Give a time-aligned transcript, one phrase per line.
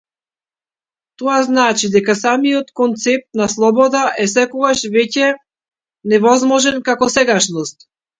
[1.21, 5.27] Тоа значи дека самиот концепт на слобода е секогаш веќе
[6.15, 7.87] невозможен како сегашност.